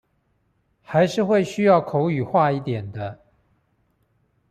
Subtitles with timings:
[0.81, 3.19] 還是會需要口語化一點的